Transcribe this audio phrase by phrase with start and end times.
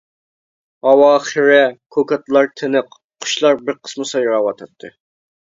[0.87, 1.59] ھاۋا خىرە،
[1.97, 4.95] كوكاتلار تىنىق، قۇشلار بىر قىسما سايراۋاتاتتى.